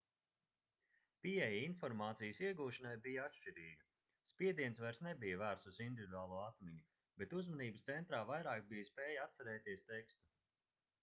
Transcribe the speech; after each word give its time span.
pieeja 1.25 1.49
informācijas 1.65 2.39
iegūšanai 2.47 2.93
bija 3.07 3.25
atšķirīga 3.31 3.89
spiediens 4.31 4.81
vairs 4.85 5.03
nebija 5.09 5.39
vērsts 5.43 5.71
uz 5.73 5.79
individuālo 5.87 6.41
atmiņu 6.47 6.81
bet 7.21 7.37
uzmanības 7.43 7.87
centrā 7.93 8.25
vairāk 8.33 8.67
bija 8.75 8.91
spēja 8.91 9.29
atcerēties 9.29 9.87
tekstu 9.95 10.29